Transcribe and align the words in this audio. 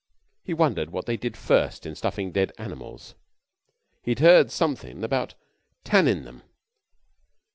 He 0.43 0.55
wondered 0.55 0.89
what 0.89 1.05
they 1.05 1.15
did 1.15 1.37
first 1.37 1.85
in 1.85 1.93
stuffing 1.93 2.31
dead 2.31 2.53
animals. 2.57 3.13
He'd 4.01 4.17
heard 4.17 4.49
something 4.49 5.03
about 5.03 5.35
"tannin'" 5.83 6.23
them. 6.25 6.41